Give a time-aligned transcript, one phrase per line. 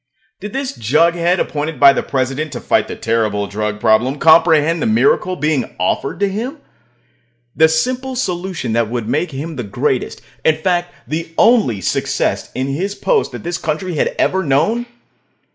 [0.39, 4.87] Did this jughead appointed by the President to fight the terrible drug problem comprehend the
[4.87, 6.57] miracle being offered to him?
[7.55, 12.65] The simple solution that would make him the greatest in fact, the only success in
[12.65, 14.87] his post that this country had ever known?